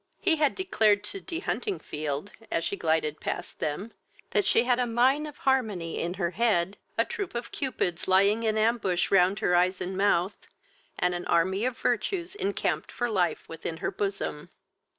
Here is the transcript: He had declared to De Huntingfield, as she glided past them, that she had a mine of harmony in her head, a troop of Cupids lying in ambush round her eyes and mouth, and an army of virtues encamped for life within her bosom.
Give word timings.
He 0.19 0.37
had 0.37 0.55
declared 0.55 1.03
to 1.03 1.21
De 1.21 1.41
Huntingfield, 1.41 2.31
as 2.49 2.63
she 2.63 2.75
glided 2.75 3.19
past 3.21 3.59
them, 3.59 3.93
that 4.31 4.45
she 4.47 4.63
had 4.63 4.79
a 4.79 4.87
mine 4.87 5.27
of 5.27 5.37
harmony 5.37 5.99
in 5.99 6.15
her 6.15 6.31
head, 6.31 6.77
a 6.97 7.05
troop 7.05 7.35
of 7.35 7.51
Cupids 7.51 8.07
lying 8.07 8.41
in 8.41 8.57
ambush 8.57 9.11
round 9.11 9.37
her 9.37 9.53
eyes 9.53 9.79
and 9.79 9.95
mouth, 9.95 10.47
and 10.97 11.13
an 11.13 11.27
army 11.27 11.65
of 11.65 11.77
virtues 11.77 12.33
encamped 12.33 12.91
for 12.91 13.11
life 13.11 13.47
within 13.47 13.77
her 13.77 13.91
bosom. 13.91 14.49